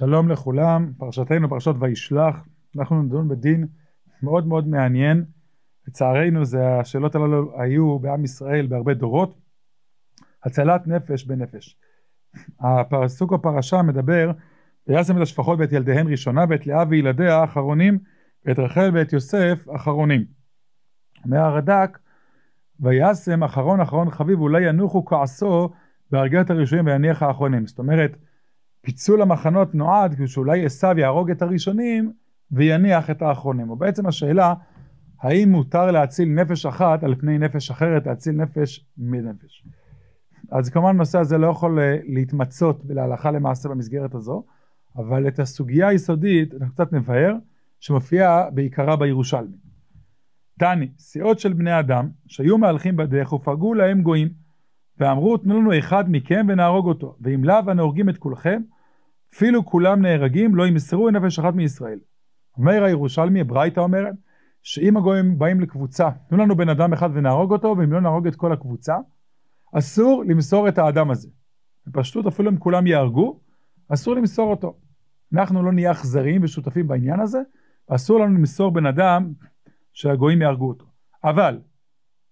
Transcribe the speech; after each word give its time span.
שלום 0.00 0.28
לכולם, 0.28 0.92
פרשתנו 0.98 1.48
פרשת 1.48 1.74
וישלח, 1.80 2.48
אנחנו 2.78 3.02
נדון 3.02 3.28
בדין 3.28 3.66
מאוד 4.22 4.46
מאוד 4.46 4.68
מעניין, 4.68 5.24
לצערנו 5.88 6.44
זה 6.44 6.78
השאלות 6.78 7.14
הללו 7.14 7.60
היו 7.60 7.98
בעם 7.98 8.24
ישראל 8.24 8.66
בהרבה 8.66 8.94
דורות, 8.94 9.38
הצלת 10.44 10.86
נפש 10.86 11.24
בנפש. 11.24 11.76
הפסוק 12.60 13.32
בפרשה 13.32 13.82
מדבר 13.82 14.30
וישם 14.86 15.16
את 15.16 15.22
השפחות 15.22 15.58
ואת 15.58 15.72
ילדיהן 15.72 16.08
ראשונה 16.08 16.44
ואת 16.48 16.66
לאה 16.66 16.84
וילדיה 16.88 17.44
אחרונים 17.44 17.98
ואת 18.44 18.58
רחל 18.58 18.90
ואת 18.94 19.12
יוסף 19.12 19.66
אחרונים. 19.76 20.24
אומר 21.24 21.38
הרד"ק 21.38 21.98
וישם 22.80 23.44
אחרון 23.44 23.80
אחרון 23.80 24.10
חביב 24.10 24.40
אולי 24.40 24.68
ינוחו 24.68 25.04
כעסו 25.04 25.70
בהרגת 26.10 26.50
הראשונים 26.50 26.86
ויניח 26.86 27.22
האחרונים 27.22 27.66
זאת 27.66 27.78
אומרת 27.78 28.16
פיצול 28.80 29.22
המחנות 29.22 29.74
נועד 29.74 30.26
שאולי 30.26 30.64
עשו 30.64 30.88
יהרוג 30.98 31.30
את 31.30 31.42
הראשונים 31.42 32.12
ויניח 32.52 33.10
את 33.10 33.22
האחרונים. 33.22 33.70
ובעצם 33.70 34.06
השאלה 34.06 34.54
האם 35.20 35.48
מותר 35.48 35.90
להציל 35.90 36.28
נפש 36.28 36.66
אחת 36.66 37.04
על 37.04 37.14
פני 37.14 37.38
נפש 37.38 37.70
אחרת, 37.70 38.06
להציל 38.06 38.32
נפש 38.32 38.86
מנפש. 38.98 39.64
אז 40.50 40.70
כמובן 40.70 40.90
הנושא 40.90 41.18
הזה 41.18 41.38
לא 41.38 41.46
יכול 41.46 41.80
אה, 41.80 41.98
להתמצות 42.06 42.82
להלכה 42.88 43.30
למעשה 43.30 43.68
במסגרת 43.68 44.14
הזו, 44.14 44.44
אבל 44.96 45.28
את 45.28 45.38
הסוגיה 45.38 45.88
היסודית 45.88 46.54
אנחנו 46.54 46.74
קצת 46.74 46.92
נבהר, 46.92 47.34
שמופיעה 47.80 48.50
בעיקרה 48.50 48.96
בירושלמי. 48.96 49.56
תני, 50.58 50.88
סיעות 50.98 51.38
של 51.38 51.52
בני 51.52 51.78
אדם 51.78 52.08
שהיו 52.26 52.58
מהלכים 52.58 52.96
בדרך 52.96 53.32
ופגעו 53.32 53.74
להם 53.74 54.02
גויים 54.02 54.28
ואמרו 55.00 55.36
תנו 55.36 55.60
לנו 55.60 55.78
אחד 55.78 56.04
מכם 56.08 56.46
ונהרוג 56.48 56.86
אותו 56.86 57.16
ואם 57.20 57.44
לאו 57.44 57.70
אנו 57.70 57.82
הורגים 57.82 58.08
את 58.08 58.18
כולכם 58.18 58.62
אפילו 59.34 59.64
כולם 59.64 60.02
נהרגים 60.02 60.54
לא 60.54 60.66
ימסרו 60.66 61.10
נפש 61.10 61.38
אחת 61.38 61.54
מישראל. 61.54 61.98
אומר 62.56 62.84
הירושלמי 62.84 63.44
ברייתא 63.44 63.80
אומרת 63.80 64.14
שאם 64.62 64.96
הגויים 64.96 65.38
באים 65.38 65.60
לקבוצה 65.60 66.08
תנו 66.28 66.38
לנו 66.38 66.56
בן 66.56 66.68
אדם 66.68 66.92
אחד 66.92 67.10
ונהרוג 67.12 67.52
אותו 67.52 67.74
ואם 67.78 67.92
לא 67.92 68.00
נהרוג 68.00 68.26
את 68.26 68.36
כל 68.36 68.52
הקבוצה 68.52 68.96
אסור 69.72 70.24
למסור 70.28 70.68
את 70.68 70.78
האדם 70.78 71.10
הזה. 71.10 71.28
בפשטות 71.86 72.26
אפילו 72.26 72.50
אם 72.50 72.56
כולם 72.56 72.86
יהרגו 72.86 73.40
אסור 73.88 74.14
למסור 74.14 74.50
אותו. 74.50 74.78
אנחנו 75.32 75.62
לא 75.62 75.72
נהיה 75.72 75.90
אכזריים 75.90 76.44
ושותפים 76.44 76.88
בעניין 76.88 77.20
הזה 77.20 77.38
אסור 77.86 78.20
לנו 78.20 78.34
למסור 78.34 78.70
בן 78.70 78.86
אדם 78.86 79.32
שהגויים 79.92 80.42
יהרגו 80.42 80.68
אותו. 80.68 80.86
אבל 81.24 81.58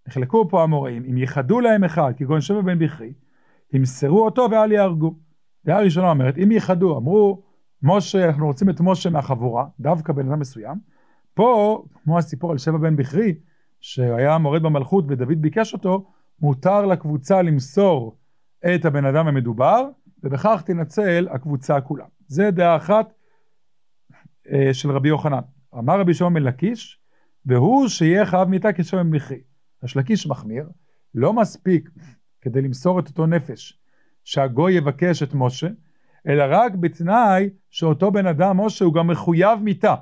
נחלקו 0.09 0.49
פה 0.49 0.63
המוראים, 0.63 1.05
אם 1.05 1.17
ייחדו 1.17 1.61
להם 1.61 1.85
אחד, 1.85 2.13
כגון 2.17 2.41
שבע 2.41 2.61
בן 2.61 2.79
בכרי, 2.79 3.13
ימסרו 3.73 4.25
אותו 4.25 4.49
ואל 4.51 4.73
יהרגו. 4.73 5.15
דעה 5.65 5.81
ראשונה 5.81 6.11
אומרת, 6.11 6.39
אם 6.39 6.51
ייחדו, 6.53 6.99
אמרו, 6.99 7.43
משה, 7.83 8.25
אנחנו 8.25 8.47
רוצים 8.47 8.71
את 8.71 8.81
משה 8.81 9.11
מהחבורה, 9.11 9.67
דווקא 9.81 10.13
בן 10.13 10.29
אדם 10.29 10.41
מסוים, 10.41 10.79
פה, 11.35 11.85
כמו 12.05 12.19
הסיפור 12.19 12.51
על 12.53 12.59
שבע 12.59 12.79
בן 12.79 12.97
בכרי, 12.97 13.35
שהיה 13.81 14.39
מורד 14.39 14.63
במלכות 14.63 15.05
ודוד 15.09 15.43
ביקש 15.43 15.73
אותו, 15.73 16.11
מותר 16.41 16.87
לקבוצה 16.87 17.43
למסור 17.43 18.17
את 18.75 18.85
הבן 18.85 19.05
אדם 19.05 19.27
המדובר, 19.27 19.89
ובכך 20.25 20.63
תנצל 20.67 21.29
הקבוצה 21.31 21.81
כולה. 21.81 22.05
זה 22.27 22.51
דעה 22.51 22.77
אחת 22.77 23.13
אה, 24.53 24.75
של 24.75 24.91
רבי 24.91 25.09
יוחנן. 25.09 25.41
אמר 25.79 26.01
רבי 26.01 26.15
שמעון 26.15 26.35
בן 26.35 26.43
לקיש, 26.43 27.01
והוא 27.47 27.89
שיהיה 27.89 28.27
חייב 28.27 28.49
מיתה 28.49 28.73
כשבע 28.73 29.03
בן 29.03 29.11
בכרי. 29.11 29.48
ריש 29.83 29.97
לקיש 29.97 30.27
מחמיר, 30.27 30.69
לא 31.15 31.33
מספיק 31.33 31.91
כדי 32.41 32.63
למסור 32.63 33.01
את 33.01 33.09
אותו 33.09 33.27
נפש 33.27 33.81
שהגוי 34.25 34.73
יבקש 34.73 35.23
את 35.23 35.35
משה, 35.35 35.69
אלא 36.29 36.45
רק 36.49 36.75
בתנאי 36.75 37.51
שאותו 37.71 38.11
בן 38.11 38.27
אדם, 38.27 38.61
משה, 38.61 38.85
הוא 38.85 38.95
גם 38.95 39.07
מחויב 39.07 39.61
מיתה. 39.63 39.95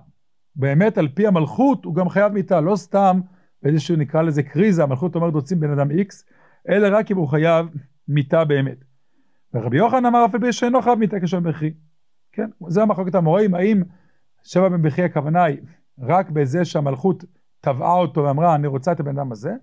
באמת, 0.57 0.99
על 0.99 1.09
פי 1.09 1.27
המלכות, 1.27 1.85
הוא 1.85 1.95
גם 1.95 2.09
חייב 2.09 2.33
מיתה, 2.33 2.61
לא 2.61 2.77
סתם 2.77 3.21
באיזשהו, 3.63 3.97
נקרא 3.97 4.23
לזה 4.23 4.43
קריזה, 4.43 4.83
המלכות 4.83 5.15
אומרת 5.15 5.35
רוצים 5.35 5.61
בן 5.61 5.71
אדם 5.71 5.91
איקס, 5.91 6.25
אלא 6.69 6.99
רק 6.99 7.11
אם 7.11 7.17
הוא 7.17 7.29
חייב 7.29 7.67
מיתה 8.09 8.45
באמת. 8.45 8.85
ורבי 9.55 9.77
יוחנן 9.77 10.07
אמר 10.07 10.25
אף 10.25 10.35
על 10.35 10.41
פי 10.41 10.53
שאינו 10.53 10.83
חייב 10.83 10.99
מיתה 10.99 11.21
כשם 11.21 11.43
בכי. 11.43 11.75
כן, 12.33 12.51
זה 12.69 12.83
המחלוקת 12.83 13.15
המוראים, 13.15 13.55
האם 13.55 13.83
שבע 14.43 14.69
בן 14.69 14.83
בכי 14.83 15.03
הכוונה 15.03 15.45
היא 15.45 15.59
רק 15.99 16.31
בזה 16.31 16.65
שהמלכות 16.65 17.25
תבעה 17.61 17.95
אותו 17.95 18.25
ואמרה 18.25 18.55
אני 18.55 18.67
רוצה 18.67 18.93
את 18.93 19.01
הבן 19.01 19.19
אדם 19.19 19.33
הזה, 19.33 19.55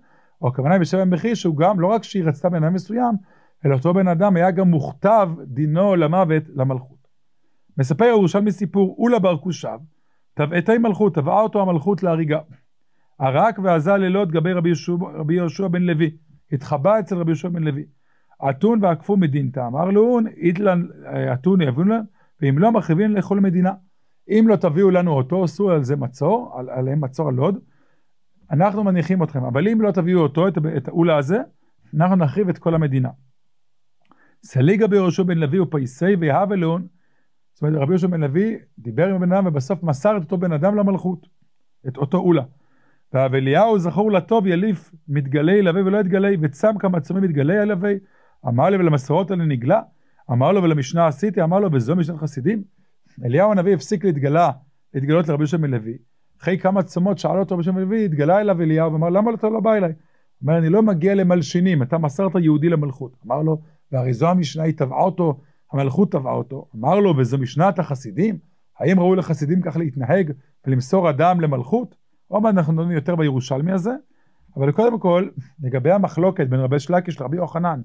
או 0.42 0.48
הכוונה 0.48 0.74
היא 0.74 0.80
בשם 0.80 1.10
מחיר 1.10 1.34
שהוא 1.34 1.56
גם 1.56 1.80
לא 1.80 1.86
רק 1.86 2.02
שהיא 2.02 2.24
רצתה 2.24 2.48
בן 2.48 2.64
אדם 2.64 2.74
מסוים, 2.74 3.14
אלא 3.66 3.74
אותו 3.74 3.94
בן 3.94 4.08
אדם 4.08 4.36
היה 4.36 4.50
גם 4.50 4.68
מוכתב 4.68 5.28
דינו 5.46 5.96
למוות 5.96 6.42
למלכות. 6.54 7.08
מספר 7.78 8.04
ירושלמי 8.04 8.52
סיפור 8.52 8.96
אולה 8.98 9.18
בר 9.18 9.36
כושב, 9.36 9.78
תבעתי 10.34 10.78
מלכות, 10.78 11.14
תבעה 11.14 11.40
אותו 11.40 11.62
המלכות 11.62 12.02
להריגה. 12.02 12.38
ערק 13.18 13.58
ועזה 13.62 13.96
לילות 13.96 14.32
גבי 14.32 14.52
רבי 14.52 14.68
יהושע, 14.68 14.92
רבי 15.14 15.34
יהושע 15.34 15.68
בן 15.68 15.82
לוי, 15.82 16.16
התחבא 16.52 16.98
אצל 16.98 17.16
רבי 17.16 17.30
יהושע 17.30 17.48
בן 17.48 17.62
לוי. 17.62 17.84
אתון 18.50 18.78
ועקפו 18.82 19.16
מדינתא, 19.16 19.66
אמר 19.66 19.90
לאון, 19.90 20.26
איתלן 20.26 20.82
אתון 21.32 21.60
יביאו 21.60 21.84
להם, 21.84 22.02
ואם 22.42 22.58
לא 22.58 22.72
מרחיבים 22.72 23.12
לכל 23.12 23.40
מדינה. 23.40 23.72
אם 24.28 24.44
לא 24.48 24.56
תביאו 24.56 24.90
לנו 24.90 25.12
אותו, 25.12 25.44
עשו 25.44 25.70
על 25.70 25.84
זה 25.84 25.96
מצור, 25.96 26.54
על, 26.58 26.70
עליהם 26.70 27.00
מצור 27.00 27.28
על 27.28 27.34
לוד, 27.34 27.58
אנחנו 28.50 28.84
מניחים 28.84 29.22
אתכם, 29.22 29.44
אבל 29.44 29.68
אם 29.68 29.80
לא 29.80 29.90
תביאו 29.90 30.20
אותו, 30.20 30.48
את 30.48 30.88
האולה 30.88 31.16
הזה, 31.16 31.38
אנחנו 31.94 32.16
נחריב 32.16 32.48
את 32.48 32.58
כל 32.58 32.74
המדינה. 32.74 33.08
סליגה 34.44 34.86
ביהושע 34.86 35.22
בן 35.22 35.38
לוי 35.38 35.58
ופייסי 35.58 36.16
ויהב 36.20 36.52
אלון, 36.52 36.86
זאת 37.54 37.62
אומרת 37.62 37.82
רבי 37.82 37.92
יהושע 37.92 38.06
בן 38.06 38.20
לוי 38.20 38.58
דיבר 38.78 39.08
עם 39.08 39.16
הבן 39.16 39.32
אדם 39.32 39.46
ובסוף 39.46 39.82
מסר 39.82 40.16
את 40.16 40.22
אותו 40.22 40.38
בן 40.38 40.52
אדם 40.52 40.76
למלכות, 40.76 41.26
את 41.88 41.96
אותו 41.96 42.18
אולה. 42.18 42.42
ואליהו 43.12 43.78
זכור 43.78 44.12
לטוב 44.12 44.46
יליף 44.46 44.90
מתגלי 45.08 45.52
ילווה 45.52 45.82
ולא 45.84 45.98
יתגלי 45.98 46.36
וצם 46.42 46.78
כמה 46.78 47.00
צומים 47.00 47.22
מתגלי 47.22 47.62
ילווה 47.62 47.92
אמר 48.48 48.70
לו 48.70 48.78
ולמסורות 48.78 49.30
האלה 49.30 49.44
נגלה. 49.44 49.80
אמר 50.30 50.52
לו 50.52 50.62
ולמשנה 50.62 51.06
עשיתי. 51.06 51.42
אמר 51.42 51.60
לו 51.60 51.72
וזו 51.72 51.96
משנת 51.96 52.18
חסידים. 52.18 52.62
אליהו 53.24 53.52
הנביא 53.52 53.74
הפסיק 53.74 54.04
להתגלה 54.04 54.50
להתגלות 54.94 55.28
לרבי 55.28 55.42
יהושע 55.42 55.56
בן 55.56 55.70
לוי 55.70 55.98
אחרי 56.40 56.58
כמה 56.58 56.82
צומות 56.82 57.18
שאל 57.18 57.38
אותו 57.38 57.56
בשם 57.56 57.78
לוי, 57.78 58.04
התגלה 58.04 58.40
אליו 58.40 58.62
אליהו 58.62 58.92
ואמר 58.92 59.08
למה 59.08 59.30
אתה 59.34 59.48
לא 59.48 59.60
בא 59.60 59.74
אליי? 59.74 59.92
אומר 60.42 60.58
אני 60.58 60.68
לא 60.68 60.82
מגיע 60.82 61.14
למלשינים, 61.14 61.82
אתה 61.82 61.98
מסרת 61.98 62.34
יהודי 62.34 62.68
למלכות. 62.68 63.16
אמר 63.26 63.42
לו, 63.42 63.60
והרי 63.92 64.12
זו 64.12 64.28
המשנה 64.28 64.62
היא 64.62 64.74
תבעה 64.76 65.00
אותו, 65.00 65.40
המלכות 65.72 66.12
תבעה 66.12 66.34
אותו. 66.34 66.66
אמר 66.76 67.00
לו, 67.00 67.16
וזו 67.16 67.38
משנת 67.38 67.78
החסידים? 67.78 68.38
האם 68.78 69.00
ראוי 69.00 69.16
לחסידים 69.16 69.62
כך 69.62 69.76
להתנהג 69.76 70.32
ולמסור 70.66 71.10
אדם 71.10 71.40
למלכות? 71.40 71.94
עוד 72.28 72.42
מעט 72.42 72.54
אנחנו 72.54 72.72
נדון 72.72 72.90
יותר 72.90 73.16
בירושלמי 73.16 73.72
הזה, 73.72 73.92
אבל 74.56 74.72
קודם 74.72 74.98
כל, 74.98 75.28
לגבי 75.62 75.90
המחלוקת 75.90 76.46
בין 76.46 76.60
רבי 76.60 76.78
שלקיש 76.78 77.20
לרבי 77.20 77.36
יוחנן, 77.36 77.80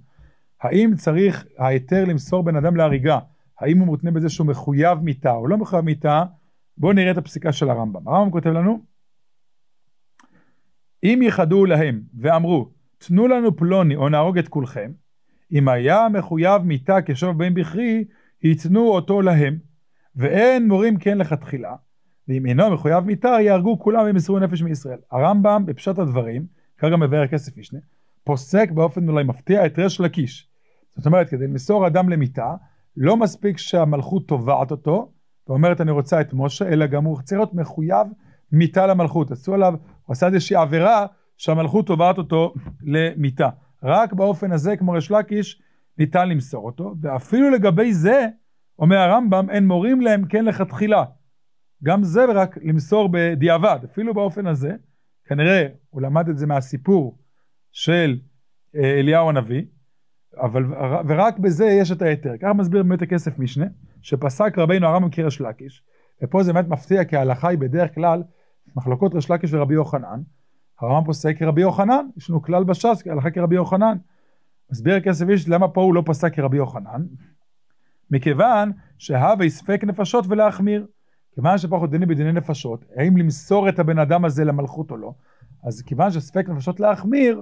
האם 0.61 0.95
צריך 0.95 1.45
ההיתר 1.57 2.05
למסור 2.05 2.43
בן 2.43 2.55
אדם 2.55 2.75
להריגה, 2.75 3.19
האם 3.59 3.79
הוא 3.79 3.85
מותנה 3.85 4.11
בזה 4.11 4.29
שהוא 4.29 4.47
מחויב 4.47 4.99
מיתה 4.99 5.31
או 5.31 5.47
לא 5.47 5.57
מחויב 5.57 5.85
מיתה, 5.85 6.23
בואו 6.79 6.93
נראה 6.93 7.11
את 7.11 7.17
הפסיקה 7.17 7.51
של 7.51 7.69
הרמב"ם. 7.69 8.07
הרמב"ם 8.07 8.31
כותב 8.31 8.49
לנו, 8.49 8.79
אם 11.03 11.19
ייחדו 11.21 11.65
להם 11.65 12.01
ואמרו, 12.19 12.69
תנו 12.97 13.27
לנו 13.27 13.55
פלוני 13.55 13.95
או 13.95 14.09
נהרוג 14.09 14.37
את 14.37 14.47
כולכם, 14.47 14.91
אם 15.51 15.67
היה 15.67 16.07
מחויב 16.09 16.61
מיתה 16.61 16.97
כשוב 17.05 17.37
בן 17.37 17.53
בכרי, 17.53 18.05
ייתנו 18.43 18.87
אותו 18.87 19.21
להם, 19.21 19.57
ואין 20.15 20.67
מורים 20.67 20.97
כן 20.97 21.17
לכתחילה, 21.17 21.75
ואם 22.27 22.45
אינו 22.45 22.71
מחויב 22.71 23.03
מיתה, 23.03 23.27
יהרגו 23.41 23.79
כולם 23.79 24.05
וימסרו 24.05 24.39
נפש 24.39 24.61
מישראל. 24.61 24.99
הרמב"ם, 25.11 25.65
בפשט 25.65 25.99
הדברים, 25.99 26.45
כרגע 26.77 26.95
מבאר 26.95 27.27
כסף 27.27 27.57
משנה, 27.57 27.79
פוסק 28.23 28.71
באופן 28.71 29.09
אולי 29.09 29.23
מפתיע 29.23 29.65
את 29.65 29.79
ריש 29.79 30.01
לקיש. 30.01 30.49
זאת 30.95 31.05
אומרת, 31.05 31.29
כדי 31.29 31.47
למסור 31.47 31.87
אדם 31.87 32.09
למיתה, 32.09 32.55
לא 32.97 33.17
מספיק 33.17 33.57
שהמלכות 33.57 34.27
תובעת 34.27 34.71
אותו, 34.71 35.11
ואומרת 35.49 35.81
אני 35.81 35.91
רוצה 35.91 36.21
את 36.21 36.33
משה, 36.33 36.67
אלא 36.67 36.85
גם 36.85 37.03
הוא 37.03 37.21
צריך 37.21 37.39
להיות 37.39 37.53
מחויב 37.53 38.07
מיתה 38.51 38.87
למלכות. 38.87 39.31
עשו 39.31 39.53
עליו, 39.53 39.73
הוא 40.05 40.13
עשה 40.13 40.27
איזושהי 40.27 40.55
עבירה 40.55 41.05
שהמלכות 41.37 41.87
תובעת 41.87 42.17
אותו 42.17 42.53
למיתה. 42.83 43.49
רק 43.83 44.13
באופן 44.13 44.51
הזה, 44.51 44.77
כמו 44.77 44.91
ריש 44.91 45.11
לקיש, 45.11 45.61
ניתן 45.97 46.29
למסור 46.29 46.65
אותו, 46.65 46.95
ואפילו 47.01 47.49
לגבי 47.49 47.93
זה, 47.93 48.27
אומר 48.79 48.97
הרמב"ם, 48.97 49.49
אין 49.49 49.67
מורים 49.67 50.01
להם 50.01 50.25
כן 50.25 50.45
לכתחילה. 50.45 51.03
גם 51.83 52.03
זה 52.03 52.25
רק 52.25 52.57
למסור 52.61 53.09
בדיעבד, 53.11 53.79
אפילו 53.85 54.13
באופן 54.13 54.47
הזה, 54.47 54.75
כנראה 55.25 55.67
הוא 55.89 56.01
למד 56.01 56.29
את 56.29 56.37
זה 56.37 56.47
מהסיפור 56.47 57.17
של 57.71 58.19
אה, 58.75 58.99
אליהו 58.99 59.29
הנביא, 59.29 59.63
אבל, 60.37 60.63
ורק 61.07 61.39
בזה 61.39 61.65
יש 61.65 61.91
את 61.91 62.01
ההיתר. 62.01 62.37
ככה 62.41 62.53
מסביר 62.53 62.83
באמת 62.83 63.01
הכסף 63.01 63.39
משנה, 63.39 63.65
שפסק 64.01 64.57
רבינו 64.57 64.87
הרמב"ם 64.87 65.09
כרש 65.09 65.41
לקיש, 65.41 65.83
ופה 66.23 66.43
זה 66.43 66.53
באמת 66.53 66.67
מפתיע 66.67 67.03
כי 67.03 67.17
ההלכה 67.17 67.49
היא 67.49 67.57
בדרך 67.57 67.95
כלל 67.95 68.23
מחלוקות 68.75 69.15
רש 69.15 69.31
לקיש 69.31 69.53
ורבי 69.53 69.73
יוחנן. 69.73 70.21
הרמב"ם 70.79 71.05
פוסק 71.05 71.37
כרבי 71.37 71.61
יוחנן, 71.61 72.05
יש 72.17 72.29
לנו 72.29 72.41
כלל 72.41 72.63
בש"ס, 72.63 73.03
הלכה 73.11 73.31
כרבי 73.31 73.55
יוחנן. 73.55 73.97
מסביר 74.71 74.95
הכסף 74.95 75.29
איש 75.29 75.49
למה 75.49 75.67
פה 75.67 75.81
הוא 75.81 75.93
לא 75.93 76.03
פסק 76.05 76.33
כרבי 76.35 76.57
יוחנן. 76.57 77.05
מכיוון 78.11 78.71
שהווה 78.97 79.49
ספק 79.49 79.83
נפשות 79.83 80.25
ולהחמיר. 80.27 80.87
כיוון 81.35 81.57
שפה 81.57 81.75
אנחנו 81.75 81.87
דנים 81.87 82.07
בדיני 82.07 82.31
נפשות, 82.31 82.85
האם 82.95 83.17
למסור 83.17 83.69
את 83.69 83.79
הבן 83.79 83.99
אדם 83.99 84.25
הזה 84.25 84.43
למלכות 84.43 84.91
או 84.91 84.97
לא, 84.97 85.13
אז 85.63 85.81
כיוון 85.81 86.11
שספק 86.11 86.49
נפשות 86.49 86.79
להחמיר, 86.79 87.41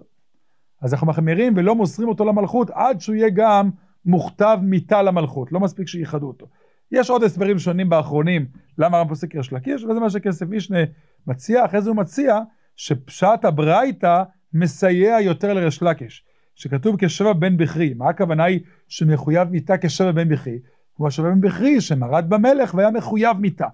אז 0.81 0.93
אנחנו 0.93 1.07
מחמירים 1.07 1.53
ולא 1.55 1.75
מוסרים 1.75 2.09
אותו 2.09 2.25
למלכות 2.25 2.69
עד 2.69 3.01
שהוא 3.01 3.15
יהיה 3.15 3.29
גם 3.29 3.69
מוכתב 4.05 4.59
מיתה 4.61 5.01
למלכות, 5.01 5.51
לא 5.51 5.59
מספיק 5.59 5.87
שייחדו 5.87 6.27
אותו. 6.27 6.47
יש 6.91 7.09
עוד 7.09 7.23
הסברים 7.23 7.59
שונים 7.59 7.89
באחרונים 7.89 8.45
למה 8.77 8.97
הרב 8.97 9.07
פוסק 9.07 9.35
ריש 9.35 9.53
לקיש, 9.53 9.83
וזה 9.83 9.99
מה 9.99 10.09
שכסף 10.09 10.45
משנה 10.49 10.79
מציע, 11.27 11.65
אחרי 11.65 11.81
זה 11.81 11.89
הוא 11.89 11.97
מציע 11.97 12.39
שפשט 12.75 13.45
הברייתא 13.45 14.23
מסייע 14.53 15.19
יותר 15.19 15.53
לריש 15.53 15.83
לקיש, 15.83 16.23
שכתוב 16.55 16.95
כשבע 16.99 17.33
בן 17.33 17.57
בכרי, 17.57 17.93
מה 17.93 18.09
הכוונה 18.09 18.43
היא 18.43 18.59
שמחויב 18.87 19.49
מיתה 19.49 19.77
כשבע 19.77 20.11
בן 20.11 20.29
בכרי? 20.29 20.59
כמו 20.95 21.11
שבע 21.11 21.29
בן 21.29 21.41
בכרי 21.41 21.81
שמרד 21.81 22.29
במלך 22.29 22.73
והיה 22.73 22.91
מחויב 22.91 23.37
מיתה. 23.37 23.67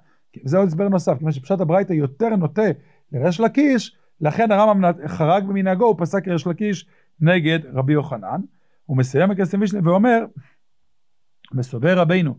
זה 0.44 0.58
עוד 0.58 0.68
הסבר 0.68 0.90
נוסף, 0.90 1.18
כיוון 1.18 1.32
שפשט 1.32 1.60
הברייתא 1.60 1.94
יותר 1.94 2.30
נוטה 2.30 2.62
לריש 3.12 3.40
לקיש, 3.40 3.98
לכן 4.22 4.52
הרמב"ם 4.52 4.92
חרג 5.08 5.44
במנהגו, 5.44 5.86
הוא 5.86 5.96
פסק 5.98 6.28
ריש 6.28 6.48
לקיש 6.48 6.88
נגד 7.20 7.60
רבי 7.74 7.94
יוחנן. 7.94 8.42
הוא 8.86 8.98
מסיים 8.98 9.32
את 9.32 9.38
כסף 9.38 9.58
משנה 9.58 9.90
ואומר, 9.90 10.26
מסובר 11.54 12.00
רבינו, 12.00 12.36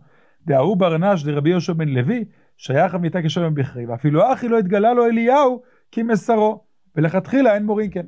דההוא 0.47 0.77
ברנש 0.77 1.25
דרבי 1.25 1.51
יהושע 1.51 1.73
בן 1.73 1.89
לוי, 1.89 2.25
שייך 2.57 2.95
אמיתה 2.95 3.23
כשם 3.23 3.55
בכרי, 3.55 3.87
ואפילו 3.87 4.33
אחי 4.33 4.49
לא 4.49 4.59
התגלה 4.59 4.93
לו 4.93 5.07
אליהו 5.07 5.63
כי 5.91 6.03
מסרו, 6.03 6.65
ולכתחילה 6.97 7.55
אין 7.55 7.67
מורים 7.67 7.91
כן. 7.91 8.07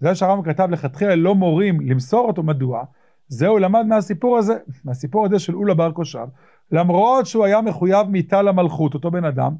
זה 0.00 0.14
שהרמב"ם 0.14 0.52
כתב 0.52 0.68
לכתחילה 0.70 1.14
לא 1.14 1.34
מורים 1.34 1.80
למסור 1.80 2.26
אותו, 2.26 2.42
מדוע? 2.42 2.84
זה 3.28 3.46
הוא 3.46 3.60
למד 3.60 3.86
מהסיפור 3.86 4.38
הזה, 4.38 4.56
מהסיפור 4.84 5.26
הזה 5.26 5.38
של 5.38 5.54
אולה 5.54 5.74
בר 5.74 5.92
כושב, 5.92 6.26
למרות 6.72 7.26
שהוא 7.26 7.44
היה 7.44 7.60
מחויב 7.60 8.06
מיתה 8.08 8.42
למלכות, 8.42 8.94
אותו 8.94 9.10
בן 9.10 9.24
אדם, 9.24 9.54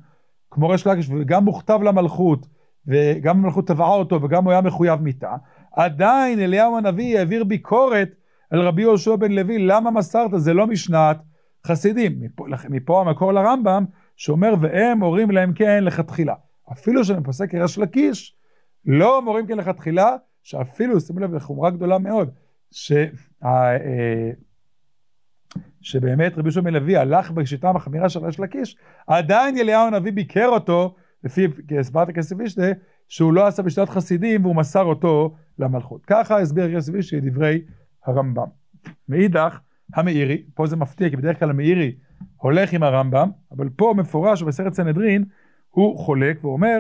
כמו 0.50 0.68
ריש 0.68 0.86
לקיש, 0.86 1.10
וגם 1.10 1.44
מוכתב 1.44 1.78
למלכות, 1.82 2.46
וגם 2.86 3.36
המלכות 3.36 3.66
תבעה 3.66 3.94
אותו, 3.94 4.22
וגם 4.22 4.44
הוא 4.44 4.52
היה 4.52 4.60
מחויב 4.60 5.00
מיתה, 5.00 5.36
עדיין 5.76 6.40
אליהו 6.40 6.78
הנביא 6.78 7.18
העביר 7.18 7.44
ביקורת 7.44 8.08
על 8.50 8.60
רבי 8.60 8.82
יהושע 8.82 9.16
בן 9.16 9.32
לוי, 9.32 9.58
למה 9.58 9.90
מסרת? 9.90 10.30
זה 10.36 10.54
לא 10.54 10.66
משנת 10.66 11.18
חסידים. 11.66 12.20
מפה, 12.20 12.46
מפה 12.68 13.00
המקור 13.00 13.32
לרמב"ם, 13.32 13.84
שאומר, 14.16 14.54
והם 14.60 14.98
מורים 14.98 15.30
להם 15.30 15.52
כן 15.52 15.84
לכתחילה. 15.84 16.34
אפילו 16.72 17.04
שאני 17.04 17.24
פוסק 17.24 17.50
כרש 17.50 17.78
לקיש, 17.78 18.36
לא 18.84 19.22
מורים 19.22 19.46
כן 19.46 19.58
לכתחילה, 19.58 20.16
שאפילו, 20.42 21.00
שימו 21.00 21.20
לב 21.20 21.34
לחומרה 21.34 21.70
גדולה 21.70 21.98
מאוד, 21.98 22.30
שה, 22.70 23.04
אה, 23.44 23.76
שבאמת 25.80 26.32
רבי 26.32 26.42
יהושע 26.42 26.60
בן 26.60 26.74
לוי 26.74 26.96
הלך 26.96 27.30
בשיטה 27.30 27.68
המחמירה 27.68 28.08
של 28.08 28.20
רש 28.20 28.40
לקיש, 28.40 28.76
עדיין 29.06 29.58
אליהו 29.58 29.86
הנביא 29.86 30.12
ביקר 30.12 30.48
אותו, 30.48 30.94
לפי 31.24 31.46
הסברת 31.80 32.10
כסף 32.10 32.40
אישתה, 32.40 32.62
שהוא 33.08 33.32
לא 33.32 33.46
עשה 33.46 33.62
בשיטת 33.62 33.88
חסידים 33.88 34.44
והוא 34.44 34.56
מסר 34.56 34.84
אותו 34.84 35.34
למלכות. 35.58 36.06
ככה 36.06 36.40
הסביר 36.40 36.76
כסף 36.76 36.94
אישתה 36.94 37.16
דברי 37.20 37.60
הרמב"ם. 38.06 38.46
מאידך, 39.08 39.58
המאירי, 39.94 40.42
פה 40.54 40.66
זה 40.66 40.76
מפתיע 40.76 41.10
כי 41.10 41.16
בדרך 41.16 41.38
כלל 41.38 41.50
המאירי 41.50 41.94
הולך 42.36 42.72
עם 42.72 42.82
הרמב"ם, 42.82 43.30
אבל 43.52 43.68
פה 43.68 43.94
מפורש 43.96 44.42
בסרט 44.42 44.74
סנהדרין 44.74 45.24
הוא 45.70 45.98
חולק 45.98 46.44
ואומר, 46.44 46.78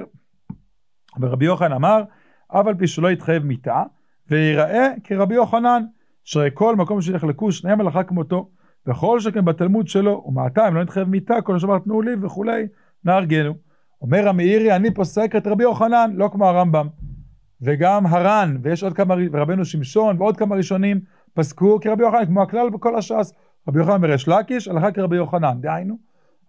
ורבי 1.20 1.44
יוחנן 1.44 1.72
אמר, 1.72 2.02
אף 2.48 2.66
על 2.66 2.74
פי 2.74 2.86
שלא 2.86 3.10
יתחייב 3.10 3.42
מיתה, 3.42 3.82
ויראה 4.30 4.88
כרבי 5.04 5.34
יוחנן, 5.34 5.82
שראה 6.24 6.50
כל 6.50 6.76
מקום 6.76 7.00
שנחלקו 7.00 7.52
שני 7.52 7.74
מלאכה 7.74 8.02
כמותו, 8.02 8.50
וכל 8.86 9.20
שכן 9.20 9.44
בתלמוד 9.44 9.88
שלו, 9.88 10.24
ומעתה 10.26 10.68
אם 10.68 10.74
לא 10.74 10.82
נתחייב 10.82 11.08
מיתה, 11.08 11.42
כל 11.42 11.56
השבת 11.56 11.84
תנו 11.84 12.02
לי 12.02 12.10
וכולי, 12.22 12.66
נהרגנו. 13.04 13.65
אומר 14.06 14.28
המאירי, 14.28 14.76
אני 14.76 14.94
פוסק 14.94 15.36
את 15.36 15.46
רבי 15.46 15.62
יוחנן, 15.62 16.10
לא 16.14 16.28
כמו 16.32 16.48
הרמב"ם. 16.48 16.88
וגם 17.62 18.06
הר"ן, 18.06 18.56
ויש 18.62 18.82
עוד 18.82 18.92
כמה, 18.92 19.14
ורבנו 19.32 19.64
שמשון, 19.64 20.16
ועוד 20.18 20.36
כמה 20.36 20.56
ראשונים, 20.56 21.00
פסקו 21.34 21.80
כרבי 21.80 22.02
יוחנן, 22.02 22.26
כמו 22.26 22.42
הכלל 22.42 22.70
בכל 22.70 22.96
הש"ס. 22.96 23.32
רבי 23.68 23.78
יוחנן 23.78 24.00
מריש 24.00 24.28
לקיש, 24.28 24.68
הלכה 24.68 24.92
כרבי 24.92 25.16
יוחנן. 25.16 25.60
דהיינו, 25.60 25.98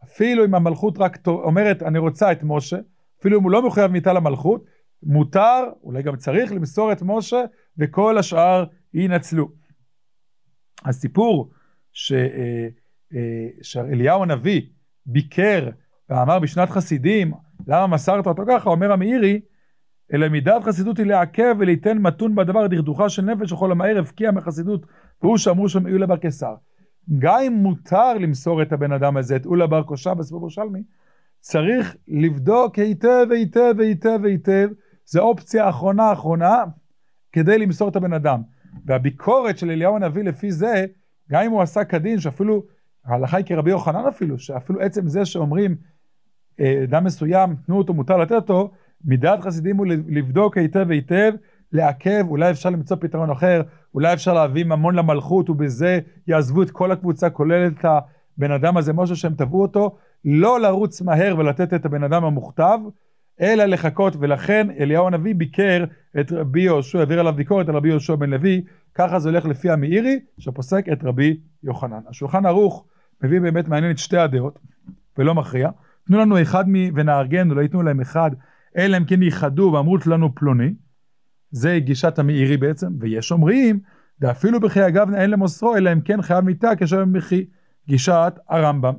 אפילו 0.03 0.45
אם 0.45 0.55
המלכות 0.55 0.97
רק 0.97 1.27
אומרת, 1.27 1.83
אני 1.83 1.99
רוצה 1.99 2.31
את 2.31 2.39
משה, 2.43 2.77
אפילו 3.19 3.39
אם 3.39 3.43
הוא 3.43 3.51
לא 3.51 3.67
מחויב 3.67 3.91
מיתה 3.91 4.13
למלכות, 4.13 4.65
מותר, 5.03 5.63
אולי 5.83 6.03
גם 6.03 6.15
צריך, 6.15 6.51
למסור 6.51 6.91
את 6.91 7.01
משה, 7.01 7.43
וכל 7.77 8.17
השאר 8.17 8.65
ינצלו. 8.93 9.49
הסיפור 10.85 11.49
ש, 11.93 12.11
אה, 12.11 12.67
אה, 13.13 13.47
שאליהו 13.61 14.23
הנביא 14.23 14.61
ביקר 15.05 15.69
ואמר 16.09 16.39
בשנת 16.39 16.69
חסידים, 16.69 17.33
למה 17.67 17.87
מסרת 17.87 18.27
אותו 18.27 18.43
ככה? 18.47 18.69
אומר 18.69 18.91
המאירי, 18.91 19.39
אלא 20.13 20.29
מידת 20.29 20.63
חסידות 20.63 20.97
היא 20.97 21.05
לעכב 21.05 21.55
וליתן 21.59 21.97
מתון 21.97 22.35
בדבר 22.35 22.67
דכדוכה 22.67 23.09
של 23.09 23.21
נפש 23.21 23.51
וכל 23.51 23.71
המהר 23.71 23.97
הבקיע 23.97 24.31
מחסידות 24.31 24.85
והוא 25.21 25.37
שאמרו 25.37 25.69
שם 25.69 25.87
אולה 25.87 26.05
בר 26.05 26.17
קיסר. 26.17 26.55
גם 27.19 27.37
אם 27.47 27.53
מותר 27.53 28.13
למסור 28.13 28.61
את 28.61 28.73
הבן 28.73 28.91
אדם 28.91 29.17
הזה, 29.17 29.35
את 29.35 29.45
אולה 29.45 29.67
בר 29.67 29.83
קושה 29.83 30.13
בסיבוב 30.13 30.41
ירושלמי, 30.41 30.83
צריך 31.39 31.95
לבדוק 32.07 32.79
היטב 32.79 33.27
היטב 33.31 33.75
היטב 33.79 34.19
היטב, 34.23 34.69
זו 35.05 35.21
אופציה 35.21 35.69
אחרונה 35.69 36.13
אחרונה 36.13 36.63
כדי 37.31 37.57
למסור 37.57 37.89
את 37.89 37.95
הבן 37.95 38.13
אדם. 38.13 38.41
והביקורת 38.85 39.57
של 39.57 39.71
אליהו 39.71 39.95
הנביא 39.95 40.23
לפי 40.23 40.51
זה, 40.51 40.85
גם 41.31 41.43
אם 41.43 41.51
הוא 41.51 41.61
עשה 41.61 41.83
כדין, 41.83 42.19
שאפילו, 42.19 42.63
ההלכה 43.05 43.37
היא 43.37 43.45
כרבי 43.45 43.69
יוחנן 43.69 44.05
אפילו, 44.07 44.39
שאפילו 44.39 44.81
עצם 44.81 45.07
זה 45.07 45.25
שאומרים 45.25 45.75
אדם 46.61 47.03
מסוים, 47.03 47.55
תנו 47.65 47.77
אותו, 47.77 47.93
מותר 47.93 48.17
לתת 48.17 48.31
אותו, 48.31 48.71
מידת 49.05 49.39
חסידים 49.39 49.77
הוא 49.77 49.85
לבדוק 50.07 50.57
היטב 50.57 50.91
היטב, 50.91 51.33
לעכב, 51.71 52.25
אולי 52.27 52.51
אפשר 52.51 52.69
למצוא 52.69 52.97
פתרון 52.99 53.29
אחר, 53.29 53.61
אולי 53.93 54.13
אפשר 54.13 54.33
להביא 54.33 54.65
ממון 54.65 54.95
למלכות 54.95 55.49
ובזה 55.49 55.99
יעזבו 56.27 56.61
את 56.61 56.71
כל 56.71 56.91
הקבוצה, 56.91 57.29
כולל 57.29 57.67
את 57.67 57.85
הבן 57.85 58.51
אדם 58.51 58.77
הזה, 58.77 58.93
משהו 58.93 59.15
שהם 59.15 59.33
תבעו 59.33 59.61
אותו, 59.61 59.97
לא 60.25 60.59
לרוץ 60.59 61.01
מהר 61.01 61.35
ולתת 61.37 61.73
את 61.73 61.85
הבן 61.85 62.03
אדם 62.03 62.23
המוכתב, 62.23 62.79
אלא 63.41 63.65
לחכות, 63.65 64.15
ולכן 64.19 64.67
אליהו 64.79 65.07
הנביא 65.07 65.35
ביקר 65.35 65.83
את 66.19 66.31
רבי 66.31 66.61
יהושע, 66.61 66.99
העביר 66.99 67.19
עליו 67.19 67.33
ביקורת 67.33 67.69
על 67.69 67.75
רבי 67.75 67.89
יהושע 67.89 68.15
בן 68.15 68.29
לוי, 68.29 68.61
ככה 68.95 69.19
זה 69.19 69.29
הולך 69.29 69.45
לפי 69.45 69.69
המאירי, 69.69 70.19
שפוסק 70.37 70.85
את 70.91 71.03
רבי 71.03 71.37
יוחנן. 71.63 71.99
השולחן 72.09 72.45
ערוך 72.45 72.85
מביא 73.23 73.41
באמת 73.41 73.67
מעניין 73.67 73.91
את 73.91 73.97
שתי 73.97 74.17
הדעות, 74.17 74.59
ולא 75.17 75.35
מכריע. 75.35 75.69
תנו 76.07 76.17
לנו 76.17 76.41
אחד 76.41 76.69
מ... 76.69 76.73
ונארגן, 76.95 77.51
ולא 77.51 77.61
ייתנו 77.61 77.83
להם 77.83 78.01
אחד, 78.01 78.31
אלא 78.77 78.97
אם 78.97 79.05
כן 79.05 79.23
ייחדו 79.23 79.71
ואמרו 79.73 79.97
לנו 80.05 80.35
פלוני, 80.35 80.73
זה 81.51 81.79
גישת 81.79 82.19
המאירי 82.19 82.57
בעצם, 82.57 82.87
ויש 82.99 83.31
אומרים, 83.31 83.79
ואפילו 84.21 84.59
בכי 84.59 84.87
אגב 84.87 85.13
אין 85.13 85.29
למוסרו, 85.29 85.75
אלא 85.75 85.93
אם 85.93 86.01
כן 86.01 86.21
חייב 86.21 86.39
מיתה 86.39 86.69
כשם 86.77 87.13
בכי, 87.13 87.45
גישת 87.87 88.33
הרמב"ם. 88.49 88.93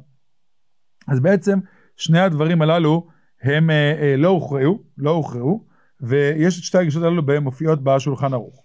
אז 1.09 1.21
בעצם 1.21 1.59
שני 1.97 2.21
הדברים 2.21 2.63
הללו 2.63 3.09
הם 3.43 3.71
אה, 3.71 3.95
אה, 4.01 4.17
לא 4.17 4.29
הוכרעו, 4.29 4.83
לא 4.99 5.11
הוכרעו, 5.11 5.67
ויש 6.01 6.59
את 6.59 6.65
שתי 6.65 6.79
הגישות 6.79 7.03
הללו 7.03 7.27
בהן 7.27 7.43
מופיעות 7.43 7.85
בשולחן 7.85 8.33
ערוך. 8.33 8.63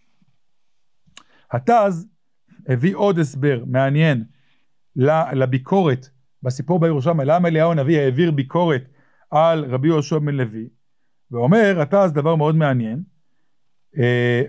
התז 1.52 2.08
הביא 2.68 2.96
עוד 2.96 3.20
הסבר 3.20 3.64
מעניין 3.68 4.24
לביקורת 5.34 6.10
בסיפור 6.44 6.80
בירושלים, 6.80 7.20
למה 7.20 7.48
אליהו 7.48 7.72
הנביא 7.72 8.00
העביר 8.00 8.32
ביקורת 8.32 8.84
על 9.32 9.66
רבי 9.66 9.88
יהושע 9.88 10.20
בן 10.20 10.36
לוי, 10.36 10.68
ואומר 11.32 11.82
התז 11.82 12.14
דבר 12.14 12.36
מאוד 12.36 12.56
מעניין, 12.56 13.04
אה, 13.98 14.42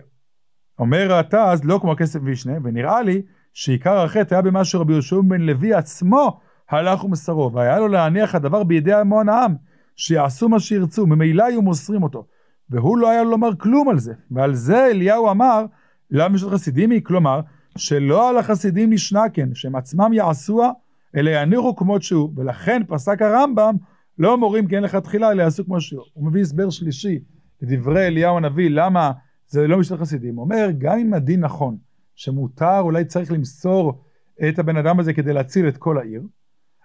אומר 0.79 1.13
התז 1.19 1.65
לא 1.65 1.79
כמו 1.83 1.93
הכסף 1.93 2.21
וישנה, 2.23 2.53
ונראה 2.65 3.03
לי 3.03 3.23
שעיקר 3.53 3.99
החטא 3.99 4.35
היה 4.35 4.43
במה 4.43 4.65
שרבי 4.65 4.93
יהושע 4.93 5.17
בן 5.29 5.41
לוי 5.41 5.75
עצמו 5.75 6.41
הלך 6.71 7.05
ומסרו, 7.05 7.53
והיה 7.53 7.79
לו 7.79 7.89
להניח 7.89 8.35
הדבר 8.35 8.65
בידי 8.65 8.93
המון 8.93 9.29
העם, 9.29 9.55
שיעשו 9.97 10.49
מה 10.49 10.61
שירצו, 10.61 11.07
ממילא 11.07 11.45
היו 11.45 11.63
מוסרים 11.63 12.03
אותו. 12.03 12.27
והוא 12.71 12.99
לא 12.99 13.11
היה 13.11 13.23
לו 13.23 13.31
לומר 13.31 13.57
כלום 13.57 13.89
על 13.89 13.99
זה. 13.99 14.15
ועל 14.31 14.55
זה 14.55 14.87
אליהו 14.87 15.31
אמר, 15.31 15.65
למה 16.11 16.37
יש 16.37 16.45
חסידים 16.45 16.91
היא? 16.91 17.01
כלומר, 17.05 17.41
שלא 17.77 18.29
על 18.29 18.39
החסידים 18.39 18.93
נשנה 18.93 19.23
כן, 19.33 19.55
שהם 19.55 19.77
עצמם 19.77 20.13
יעשוה, 20.13 20.71
אלא 21.17 21.31
יניחו 21.31 21.77
כמות 21.77 22.03
שהוא. 22.03 22.33
ולכן 22.37 22.83
פסק 22.89 23.23
הרמב"ם, 23.23 23.77
לא 24.19 24.39
מורים 24.39 24.67
כן 24.67 24.83
לכתחילה, 24.83 25.33
אלא 25.33 25.43
יעשו 25.43 25.65
כמו 25.65 25.81
שהוא. 25.81 26.05
הוא 26.13 26.27
מביא 26.27 26.43
הסבר 26.43 26.71
שלישי 26.71 27.19
לדברי 27.63 28.07
אליהו 28.07 28.37
הנביא, 28.37 28.71
למה 28.71 29.13
זה 29.47 29.67
לא 29.67 29.79
משנת 29.79 30.01
חסידים. 30.01 30.37
הוא 30.37 30.45
אומר, 30.45 30.69
גם 30.79 30.99
אם 30.99 31.15
הדין 31.15 31.41
נכון, 31.41 31.77
שמותר, 32.15 32.81
אולי 32.81 33.05
צריך 33.05 33.33
למסור 33.33 34.05
את 34.49 34.59
הבן 34.59 34.77
אדם 34.77 35.01
הזה 35.01 35.13
כדי 35.13 35.33
להציל 35.33 35.69
את 35.69 35.77
כל 35.77 35.99
העיר, 35.99 36.23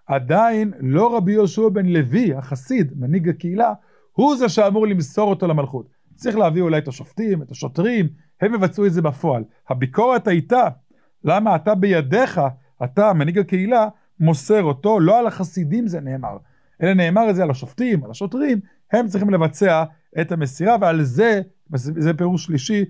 עדיין 0.08 0.74
לא 0.80 1.18
רבי 1.18 1.32
יהושע 1.32 1.70
בן 1.70 1.86
לוי, 1.86 2.34
החסיד, 2.34 2.94
מנהיג 3.00 3.30
הקהילה, 3.30 3.74
הוא 4.12 4.36
זה 4.36 4.50
שאמור 4.50 4.88
למסור 4.88 5.30
אותו 5.30 5.48
למלכות. 5.48 5.90
צריך 6.16 6.38
להביא 6.38 6.62
אולי 6.62 6.78
את 6.78 6.88
השופטים, 6.88 7.42
את 7.42 7.52
השוטרים, 7.52 8.08
הם 8.42 8.54
יבצעו 8.54 8.86
את 8.86 8.94
זה 8.94 9.02
בפועל. 9.02 9.44
הביקורת 9.70 10.28
הייתה, 10.28 10.68
למה 11.24 11.56
אתה 11.56 11.76
בידיך, 11.76 12.42
אתה, 12.84 13.14
מנהיג 13.14 13.38
הקהילה, 13.38 13.88
מוסר 14.20 14.64
אותו, 14.64 15.00
לא 15.00 15.20
על 15.20 15.28
החסידים 15.28 15.88
זה 15.88 16.00
נאמר, 16.00 16.38
אלא 16.84 16.94
נאמר 16.94 17.30
את 17.30 17.36
זה 17.36 17.44
על 17.44 17.52
השופטים, 17.52 18.04
על 18.04 18.12
השוטרים, 18.12 18.60
הם 18.92 19.08
צריכים 19.08 19.30
לבצע 19.30 19.84
את 20.22 20.32
המסירה, 20.32 20.76
ועל 20.82 21.04
זה, 21.04 21.42
זה 21.76 22.14
פירוש 22.14 22.46
שלישי, 22.46 22.86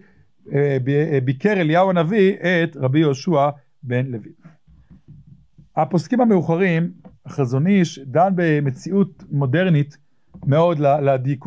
אה, 0.53 0.77
אה, 0.87 1.19
ביקר 1.23 1.53
אליהו 1.53 1.89
הנביא 1.89 2.33
את 2.33 2.77
רבי 2.77 2.99
יהושע 2.99 3.49
בן 3.83 4.05
לוי. 4.05 4.31
הפוסקים 5.75 6.21
המאוחרים, 6.21 6.91
החזון 7.25 7.67
איש, 7.67 7.99
דן 7.99 8.33
במציאות 8.35 9.23
מודרנית 9.31 9.97
מאוד 10.45 10.77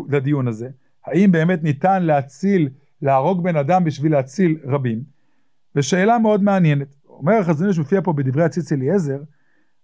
לדיון 0.08 0.48
הזה. 0.48 0.68
האם 1.06 1.32
באמת 1.32 1.62
ניתן 1.62 2.02
להציל, 2.02 2.68
להרוג 3.02 3.42
בן 3.42 3.56
אדם 3.56 3.84
בשביל 3.84 4.12
להציל 4.12 4.56
רבים? 4.64 5.02
ושאלה 5.76 6.18
מאוד 6.18 6.42
מעניינת. 6.42 6.94
אומר 7.06 7.34
החזון 7.34 7.68
איש 7.68 7.78
מופיע 7.78 8.00
פה 8.00 8.12
בדברי 8.12 8.44
הציץ 8.44 8.72
אליעזר, 8.72 9.18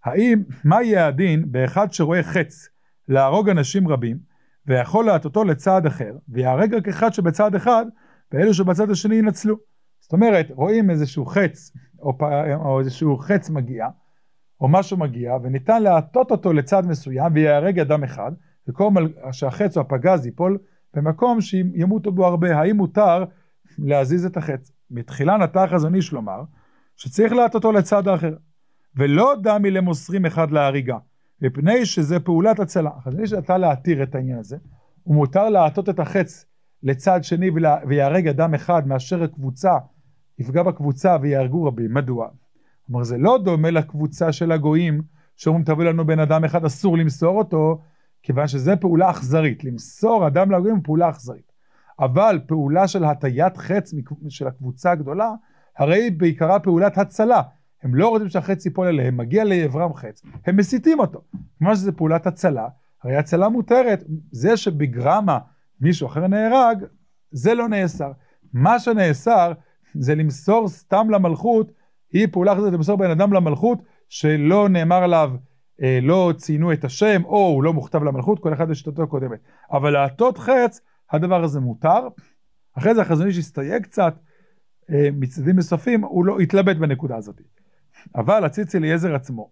האם, 0.04 0.42
מה 0.64 0.82
יהיה 0.82 1.06
הדין 1.06 1.52
באחד 1.52 1.92
שרואה 1.92 2.22
חץ 2.22 2.68
להרוג 3.08 3.48
אנשים 3.48 3.88
רבים, 3.88 4.18
ויכול 4.66 5.06
להטוטו 5.06 5.44
לצעד 5.44 5.86
אחר, 5.86 6.12
ויהרג 6.28 6.74
רק 6.74 6.88
אחד 6.88 7.12
שבצעד 7.12 7.54
אחד, 7.54 7.86
ואלו 8.32 8.54
שבצד 8.54 8.90
השני 8.90 9.14
ינצלו. 9.14 9.56
זאת 10.00 10.12
אומרת, 10.12 10.46
רואים 10.50 10.90
איזשהו 10.90 11.26
חץ, 11.26 11.72
או, 12.02 12.18
או 12.54 12.80
איזשהו 12.80 13.18
חץ 13.18 13.50
מגיע, 13.50 13.86
או 14.60 14.68
משהו 14.68 14.96
מגיע, 14.96 15.36
וניתן 15.42 15.82
להטות 15.82 16.30
אותו 16.30 16.52
לצד 16.52 16.86
מסוים, 16.86 17.32
ויהרג 17.34 17.80
אדם 17.80 18.04
אחד, 18.04 18.32
וכל 18.68 18.90
שהחץ 19.32 19.76
או 19.76 19.82
הפגז 19.82 20.26
ייפול 20.26 20.58
במקום 20.94 21.40
שימותו 21.40 22.12
בו 22.12 22.26
הרבה. 22.26 22.56
האם 22.58 22.76
מותר 22.76 23.24
להזיז 23.78 24.26
את 24.26 24.36
החץ? 24.36 24.72
מתחילה 24.90 25.36
נטע 25.36 25.62
החזון 25.62 25.94
איש 25.94 26.12
לומר, 26.12 26.42
שצריך 26.96 27.32
להטותו 27.32 27.72
לצד 27.72 28.08
האחר. 28.08 28.34
ולא 28.96 29.34
דמי 29.42 29.70
למוסרים 29.70 30.26
אחד 30.26 30.50
להריגה, 30.50 30.98
מפני 31.42 31.86
שזה 31.86 32.20
פעולת 32.20 32.60
הצלה. 32.60 32.90
החזון 32.96 33.20
איש 33.20 33.32
נטע 33.32 33.58
להתיר 33.58 34.02
את 34.02 34.14
העניין 34.14 34.38
הזה, 34.38 34.56
ומותר 35.06 35.48
להטות 35.48 35.88
את 35.88 35.98
החץ 36.00 36.46
לצד 36.82 37.24
שני 37.24 37.50
ויהרג 37.86 38.28
אדם 38.28 38.54
אחד 38.54 38.86
מאשר 38.86 39.22
הקבוצה 39.22 39.72
יפגע 40.38 40.62
בקבוצה 40.62 41.16
ויהרגו 41.20 41.64
רבים. 41.64 41.94
מדוע? 41.94 42.28
כלומר 42.86 43.04
זה 43.04 43.18
לא 43.18 43.38
דומה 43.44 43.70
לקבוצה 43.70 44.32
של 44.32 44.52
הגויים 44.52 45.02
שאומרים 45.36 45.64
תביא 45.64 45.84
לנו 45.84 46.06
בן 46.06 46.18
אדם 46.18 46.44
אחד 46.44 46.64
אסור 46.64 46.98
למסור 46.98 47.38
אותו 47.38 47.80
כיוון 48.22 48.46
שזה 48.46 48.76
פעולה 48.76 49.10
אכזרית. 49.10 49.64
למסור 49.64 50.26
אדם 50.26 50.50
לגויים 50.50 50.82
פעולה 50.82 51.10
אכזרית. 51.10 51.52
אבל 52.00 52.40
פעולה 52.46 52.88
של 52.88 53.04
הטיית 53.04 53.56
חץ 53.56 53.94
של 54.28 54.46
הקבוצה 54.46 54.90
הגדולה 54.90 55.30
הרי 55.78 56.10
בעיקרה 56.10 56.60
פעולת 56.60 56.98
הצלה. 56.98 57.42
הם 57.82 57.94
לא 57.94 58.08
רוצים 58.08 58.28
שהחץ 58.28 58.66
ייפול 58.66 58.86
אליהם, 58.86 59.16
מגיע 59.16 59.44
לעברם 59.44 59.94
חץ, 59.94 60.22
הם 60.46 60.56
מסיתים 60.56 61.00
אותו. 61.00 61.20
כלומר 61.58 61.74
שזה 61.74 61.92
פעולת 61.92 62.26
הצלה, 62.26 62.68
הרי 63.02 63.16
הצלה 63.16 63.48
מותרת, 63.48 64.04
זה 64.32 64.56
שבגרמה 64.56 65.38
מישהו 65.80 66.06
אחר 66.06 66.26
נהרג, 66.26 66.84
זה 67.30 67.54
לא 67.54 67.68
נאסר. 67.68 68.12
מה 68.52 68.78
שנאסר 68.78 69.52
זה 69.94 70.14
למסור 70.14 70.68
סתם 70.68 71.10
למלכות, 71.10 71.72
היא 72.12 72.28
פעולה 72.32 72.56
כזאת 72.56 72.72
למסור 72.72 72.96
בן 72.96 73.10
אדם 73.10 73.32
למלכות, 73.32 73.82
שלא 74.08 74.68
נאמר 74.68 75.02
עליו, 75.02 75.32
אה, 75.82 75.98
לא 76.02 76.32
ציינו 76.36 76.72
את 76.72 76.84
השם, 76.84 77.24
או 77.24 77.46
הוא 77.46 77.62
לא 77.62 77.72
מוכתב 77.72 78.02
למלכות, 78.02 78.38
כל 78.38 78.52
אחד 78.52 78.70
לשיטתו 78.70 79.02
הקודמת. 79.02 79.38
אבל 79.72 79.90
להטות 79.90 80.38
חץ, 80.38 80.80
הדבר 81.10 81.44
הזה 81.44 81.60
מותר. 81.60 82.08
אחרי 82.78 82.94
זה 82.94 83.02
החזון 83.02 83.26
איש 83.26 83.38
הסתייג 83.38 83.82
קצת, 83.82 84.14
אה, 84.90 85.08
מצדדים 85.12 85.56
נוספים, 85.56 86.04
הוא 86.04 86.24
לא 86.24 86.38
התלבט 86.38 86.76
בנקודה 86.76 87.16
הזאת. 87.16 87.40
אבל 88.14 88.44
הציץ 88.44 88.74
אליעזר 88.74 89.14
עצמו, 89.14 89.50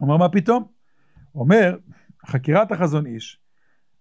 אומר 0.00 0.16
מה 0.16 0.28
פתאום? 0.28 0.64
אומר, 1.34 1.76
חקירת 2.26 2.72
החזון 2.72 3.06
איש, 3.06 3.40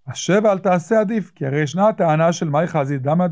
השב 0.08 0.46
אל 0.46 0.60
תעשה 0.60 1.00
עדיף, 1.00 1.32
כי 1.36 1.46
הרי 1.46 1.62
ישנה 1.62 1.90
הטענה 1.90 2.34
של 2.34 2.50
מאי 2.50 2.68
חזי 2.68 2.98
דמא 2.98 3.28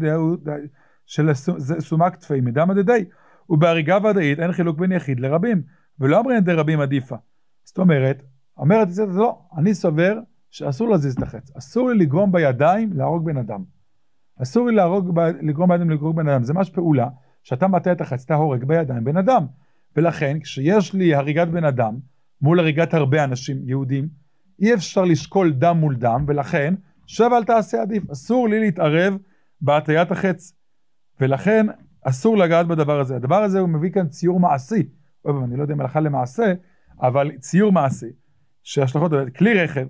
של 1.06 1.34
סומק 1.80 2.16
תפי 2.16 2.42
מדמא 2.42 2.74
דדי, 2.74 3.06
ובהריגה 3.50 3.98
ודאית 3.98 4.40
אין 4.40 4.52
חילוק 4.52 4.78
בין 4.78 4.92
יחיד 4.92 5.20
לרבים, 5.20 5.62
ולא 6.00 6.20
אמרין 6.20 6.44
די 6.44 6.54
רבים 6.54 6.80
עדיפה. 6.80 7.16
זאת 7.64 7.78
אומרת, 7.78 8.24
אומרת 8.58 8.88
את 8.88 8.94
זה, 8.94 9.06
לא, 9.06 9.40
אני 9.58 9.74
סובר 9.74 10.20
שאסור 10.52 10.90
להזיז 10.90 11.14
את 11.14 11.24
החץ, 11.24 11.52
אסור 11.58 11.90
לי 11.90 11.98
לגרום 11.98 12.32
בידיים 12.32 12.94
להרוג 12.94 13.26
בן 13.26 13.38
אדם. 13.38 13.64
אסור 14.42 14.68
לי 14.68 14.76
להרוג, 14.76 15.20
לגרום 15.42 15.70
בידיים 15.70 15.90
להרוג 15.90 16.16
בן 16.16 16.30
אדם, 16.30 16.44
זה 16.44 16.54
ממש 16.54 16.70
פעולה 16.70 17.10
שאתה 17.44 17.68
מטה 17.68 17.92
את 17.92 18.02
החץ, 18.02 18.24
אתה 18.24 18.36
הורג 18.36 18.64
בידיים 18.64 19.04
בן 19.04 19.18
אדם. 19.18 19.46
ולכן 19.98 20.40
כשיש 20.40 20.94
לי 20.94 21.16
הריגת 21.16 21.48
בן 21.48 21.64
אדם 21.64 21.96
מול 22.42 22.60
הריגת 22.60 22.94
הרבה 22.94 23.24
אנשים 23.24 23.58
יהודים, 23.66 24.08
אי 24.60 24.74
אפשר 24.74 25.06
לשקול 25.06 25.54
דם 25.54 25.78
מול 25.78 25.96
דם, 25.96 26.26
ולכן 26.28 26.74
שב 27.08 27.30
אל 27.34 27.44
תעשה 27.44 27.82
עדיף. 27.82 28.10
אסור 28.12 28.50
לי 28.50 28.60
להתערב 28.60 29.18
בהטיית 29.62 30.12
החץ. 30.12 30.54
ולכן 31.22 31.66
אסור 32.02 32.38
לגעת 32.38 32.68
בדבר 32.68 33.00
הזה. 33.00 33.16
הדבר 33.16 33.44
הזה 33.44 33.60
הוא 33.60 33.70
מביא 33.70 33.92
כאן 33.92 34.08
ציור 34.08 34.40
מעשי. 34.40 34.90
אני 35.26 35.58
לא 35.58 35.62
יודע 35.62 35.74
אם 35.74 35.82
הלכה 35.82 36.00
למעשה, 36.00 36.54
אבל 37.02 37.32
ציור 37.40 37.72
מעשי. 37.72 38.10
שהשלכות, 38.64 39.12
כלי 39.38 39.64
רכב, 39.64 39.88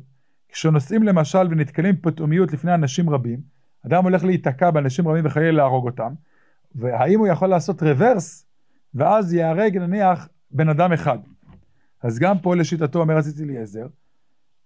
כשנוסעים 0.49 1.03
למשל 1.03 1.47
ונתקלים 1.49 1.95
פתאומיות 2.01 2.53
לפני 2.53 2.73
אנשים 2.73 3.09
רבים, 3.09 3.39
אדם 3.85 4.03
הולך 4.03 4.23
להיתקע 4.23 4.71
באנשים 4.71 5.07
רבים 5.07 5.25
וחייל 5.25 5.55
להרוג 5.55 5.85
אותם, 5.85 6.13
והאם 6.75 7.19
הוא 7.19 7.27
יכול 7.27 7.49
לעשות 7.49 7.83
רוורס, 7.83 8.47
ואז 8.94 9.34
ייהרג 9.34 9.77
נניח 9.77 10.27
בן 10.51 10.70
אדם 10.70 10.94
אחד. 10.94 11.17
אז 12.03 12.20
גם 12.20 12.39
פה 12.39 12.56
לשיטתו 12.56 13.00
אומר 13.00 13.17
רציתי 13.17 13.44
אליעזר, 13.44 13.88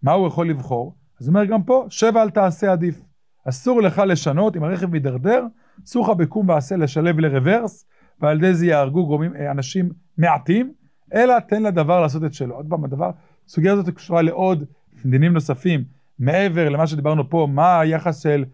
מה 0.03 0.11
הוא 0.11 0.27
יכול 0.27 0.49
לבחור? 0.49 0.95
אז 1.19 1.27
הוא 1.27 1.35
אומר 1.35 1.45
גם 1.45 1.63
פה, 1.63 1.85
שב 1.89 2.17
אל 2.17 2.29
תעשה 2.29 2.71
עדיף. 2.71 3.01
אסור 3.49 3.81
לך 3.81 4.01
לשנות, 4.07 4.55
אם 4.55 4.63
הרכב 4.63 4.85
מידרדר, 4.85 5.45
אסור 5.85 6.05
לך 6.05 6.17
בקום 6.17 6.49
ועשה 6.49 6.75
לשלב 6.75 7.19
לרוורס, 7.19 7.85
ועל 8.19 8.37
ידי 8.37 8.53
זה 8.53 8.65
יהרגו 8.65 9.05
גורמים, 9.05 9.35
אה, 9.35 9.51
אנשים 9.51 9.89
מעטים, 10.17 10.73
אלא 11.13 11.39
תן 11.39 11.63
לדבר 11.63 12.01
לעשות 12.01 12.23
את 12.23 12.33
שלו. 12.33 12.55
עוד 12.55 12.65
פעם, 12.69 12.83
הדבר, 12.83 13.11
הסוגיה 13.47 13.73
הזאת 13.73 13.89
קשורה 13.89 14.21
לעוד 14.21 14.65
דינים 15.05 15.33
נוספים, 15.33 15.83
מעבר 16.19 16.69
למה 16.69 16.87
שדיברנו 16.87 17.29
פה, 17.29 17.47
מה 17.51 17.79
היחס 17.79 18.19
של 18.19 18.45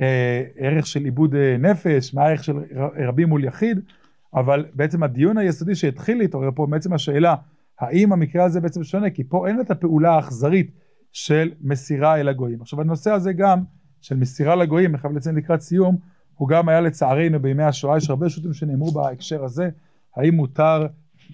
אה, 0.00 0.42
ערך 0.56 0.86
של 0.86 1.04
עיבוד 1.04 1.34
אה, 1.34 1.56
נפש, 1.58 2.14
מה 2.14 2.22
הערך 2.22 2.44
של 2.44 2.56
רבים 3.08 3.28
מול 3.28 3.44
יחיד, 3.44 3.80
אבל 4.34 4.66
בעצם 4.74 5.02
הדיון 5.02 5.38
היסודי 5.38 5.74
שהתחיל 5.74 6.18
להתעורר 6.18 6.50
פה, 6.54 6.66
בעצם 6.66 6.92
השאלה, 6.92 7.34
האם 7.80 8.12
המקרה 8.12 8.44
הזה 8.44 8.60
בעצם 8.60 8.84
שונה, 8.84 9.10
כי 9.10 9.24
פה 9.24 9.48
אין 9.48 9.60
את 9.60 9.70
הפעולה 9.70 10.14
האכזרית 10.14 10.70
של 11.12 11.52
מסירה 11.60 12.20
אל 12.20 12.28
הגויים. 12.28 12.62
עכשיו 12.62 12.80
הנושא 12.80 13.10
הזה 13.10 13.32
גם, 13.32 13.62
של 14.00 14.16
מסירה 14.16 14.56
לגויים, 14.56 14.90
אני 14.90 14.98
חייב 14.98 15.14
לציין 15.14 15.34
לקראת 15.34 15.60
סיום, 15.60 15.96
הוא 16.34 16.48
גם 16.48 16.68
היה 16.68 16.80
לצערנו 16.80 17.40
בימי 17.40 17.62
השואה, 17.62 17.96
יש 17.96 18.10
הרבה 18.10 18.28
שוטים 18.28 18.52
שנאמרו 18.52 18.90
בהקשר 18.90 19.44
הזה, 19.44 19.68
האם 20.16 20.34
מותר 20.34 20.86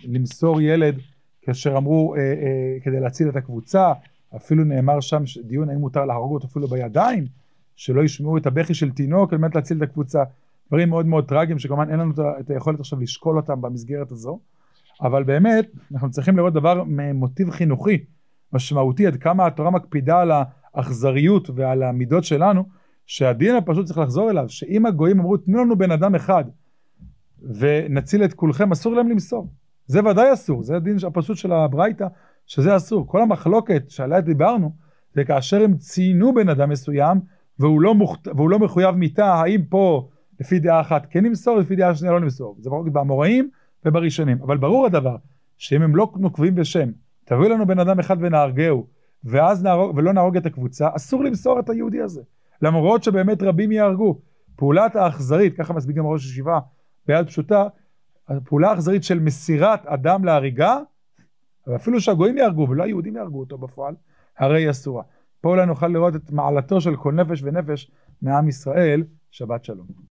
למסור 0.04 0.60
ילד 0.60 0.94
כאשר 1.42 1.76
אמרו 1.76 2.14
אה, 2.14 2.20
אה, 2.20 2.80
כדי 2.82 3.00
להציל 3.00 3.28
את 3.28 3.36
הקבוצה, 3.36 3.92
אפילו 4.36 4.64
נאמר 4.64 5.00
שם 5.00 5.22
דיון 5.44 5.70
האם 5.70 5.78
מותר 5.78 6.04
להרוג 6.04 6.32
אותו 6.32 6.46
אפילו 6.46 6.68
בידיים, 6.68 7.26
שלא 7.76 8.04
ישמעו 8.04 8.36
את 8.36 8.46
הבכי 8.46 8.74
של 8.74 8.90
תינוק 8.90 9.32
על 9.32 9.38
מנת 9.38 9.54
להציל 9.54 9.76
את 9.76 9.82
הקבוצה, 9.82 10.22
דברים 10.68 10.88
מאוד 10.88 11.06
מאוד 11.06 11.28
טרגיים 11.28 11.58
שכמובן 11.58 11.90
אין 11.90 12.00
לנו 12.00 12.12
את 12.40 12.50
היכולת 12.50 12.80
עכשיו 12.80 13.00
לשקול 13.00 13.36
אותם 13.36 13.60
במסגרת 13.60 14.12
הזו, 14.12 14.38
אבל 15.02 15.22
באמת 15.24 15.66
אנחנו 15.92 16.10
צריכים 16.10 16.36
לראות 16.36 16.52
דבר 16.52 16.84
ממוטיב 16.86 17.50
חינוכי 17.50 18.04
משמעותי 18.52 19.06
עד 19.06 19.16
כמה 19.16 19.46
התורה 19.46 19.70
מקפידה 19.70 20.20
על 20.20 20.32
האכזריות 20.74 21.50
ועל 21.54 21.82
המידות 21.82 22.24
שלנו 22.24 22.64
שהדין 23.06 23.56
הפשוט 23.56 23.86
צריך 23.86 23.98
לחזור 23.98 24.30
אליו 24.30 24.44
שאם 24.48 24.86
הגויים 24.86 25.20
אמרו 25.20 25.36
תנו 25.36 25.64
לנו 25.64 25.78
בן 25.78 25.90
אדם 25.90 26.14
אחד 26.14 26.44
ונציל 27.42 28.24
את 28.24 28.34
כולכם 28.34 28.72
אסור 28.72 28.94
להם 28.94 29.08
למסור. 29.08 29.48
זה 29.86 30.04
ודאי 30.04 30.32
אסור 30.32 30.62
זה 30.62 30.76
הדין 30.76 30.96
הפשוט 31.06 31.36
של 31.36 31.52
הברייתא 31.52 32.06
שזה 32.46 32.76
אסור. 32.76 33.06
כל 33.08 33.22
המחלוקת 33.22 33.90
שעליה 33.90 34.20
דיברנו 34.20 34.72
זה 35.14 35.24
כאשר 35.24 35.62
הם 35.62 35.76
ציינו 35.76 36.34
בן 36.34 36.48
אדם 36.48 36.70
מסוים 36.70 37.20
והוא 37.58 37.80
לא, 37.80 37.94
מוכ... 37.94 38.16
והוא 38.36 38.50
לא 38.50 38.58
מחויב 38.58 38.90
מיתה 38.94 39.34
האם 39.34 39.62
פה 39.68 40.08
לפי 40.40 40.58
דעה 40.58 40.80
אחת 40.80 41.06
כן 41.10 41.24
למסור 41.24 41.56
לפי 41.56 41.76
דעה 41.76 41.94
שנייה 41.94 42.12
לא 42.12 42.20
למסור 42.20 42.56
זה 42.60 42.70
ברור 42.70 42.90
באמוראים 42.90 43.50
ובראשונים 43.84 44.42
אבל 44.42 44.56
ברור 44.56 44.86
הדבר 44.86 45.16
שאם 45.58 45.82
הם 45.82 45.96
לא 45.96 46.12
נוקבים 46.16 46.54
בשם 46.54 46.88
תביאו 47.24 47.48
לנו 47.48 47.66
בן 47.66 47.78
אדם 47.78 47.98
אחד 47.98 48.16
ונהרגהו 48.20 48.86
ואז 49.26 49.62
נהרוג, 49.62 49.96
ולא 49.96 50.12
נהרוג 50.12 50.36
את 50.36 50.46
הקבוצה, 50.46 50.88
אסור 50.96 51.24
למסור 51.24 51.60
את 51.60 51.68
היהודי 51.68 52.00
הזה. 52.00 52.22
למרות 52.62 53.02
שבאמת 53.04 53.42
רבים 53.42 53.72
יהרגו. 53.72 54.20
פעולת 54.56 54.96
האכזרית, 54.96 55.56
ככה 55.56 55.72
מסביג 55.72 55.96
גם 55.96 56.06
ראש 56.06 56.24
ישיבה 56.24 56.58
ביד 57.06 57.26
פשוטה, 57.26 57.68
הפעולה 58.28 58.70
האכזרית 58.70 59.04
של 59.04 59.18
מסירת 59.18 59.86
אדם 59.86 60.24
להריגה, 60.24 60.78
ואפילו 61.66 62.00
שהגויים 62.00 62.38
יהרגו 62.38 62.66
ולא 62.68 62.84
היהודים 62.84 63.16
יהרגו 63.16 63.40
אותו 63.40 63.58
בפועל, 63.58 63.94
הרי 64.38 64.62
היא 64.62 64.70
אסורה. 64.70 65.02
פה 65.40 65.48
אולי 65.48 65.66
נוכל 65.66 65.88
לראות 65.88 66.16
את 66.16 66.32
מעלתו 66.32 66.80
של 66.80 66.96
כל 66.96 67.12
נפש 67.12 67.42
ונפש 67.42 67.90
מעם 68.22 68.48
ישראל, 68.48 69.04
שבת 69.30 69.64
שלום. 69.64 69.86